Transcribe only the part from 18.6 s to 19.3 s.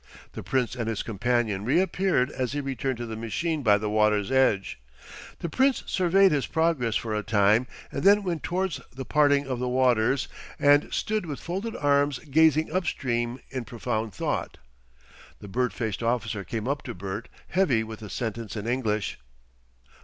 English.